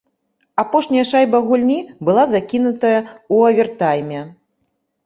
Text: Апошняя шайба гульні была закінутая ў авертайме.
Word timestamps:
Апошняя 0.63 1.03
шайба 1.09 1.41
гульні 1.49 1.77
была 2.09 2.27
закінутая 2.35 2.97
ў 2.97 3.35
авертайме. 3.53 4.29